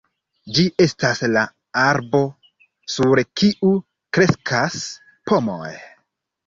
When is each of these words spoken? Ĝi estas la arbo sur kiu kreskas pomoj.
Ĝi 0.53 0.63
estas 0.85 1.21
la 1.33 1.43
arbo 1.83 2.23
sur 2.95 3.23
kiu 3.43 3.73
kreskas 4.19 4.81
pomoj. 5.31 5.75